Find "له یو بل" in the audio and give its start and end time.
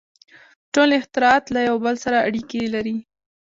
1.53-1.95